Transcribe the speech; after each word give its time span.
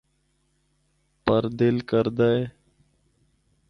پر 1.25 1.43
دل 1.59 1.77
کردا 1.89 2.27
اے۔ 2.35 2.43